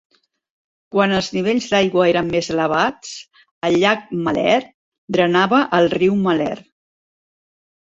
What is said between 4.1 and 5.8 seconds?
Malheur drenava